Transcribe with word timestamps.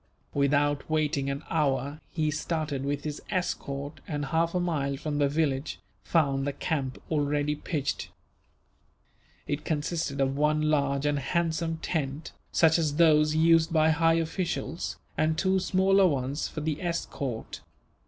Without 0.33 0.89
waiting 0.89 1.29
an 1.29 1.43
hour 1.51 2.01
he 2.09 2.31
started 2.31 2.83
with 2.83 3.03
his 3.03 3.21
escort 3.29 4.01
and, 4.07 4.25
half 4.25 4.55
a 4.55 4.59
mile 4.59 4.97
from 4.97 5.19
the 5.19 5.29
village, 5.29 5.79
found 6.03 6.47
the 6.47 6.53
camp 6.53 6.99
already 7.11 7.53
pitched. 7.53 8.09
It 9.45 9.63
consisted 9.63 10.19
of 10.19 10.35
one 10.35 10.59
large 10.63 11.05
and 11.05 11.19
handsome 11.19 11.77
tent, 11.83 12.31
such 12.51 12.79
as 12.79 12.95
those 12.95 13.35
used 13.35 13.71
by 13.71 13.91
high 13.91 14.15
officials, 14.15 14.97
and 15.19 15.37
two 15.37 15.59
smaller 15.59 16.07
ones 16.07 16.47
for 16.47 16.61
the 16.61 16.81
escort. 16.81 17.61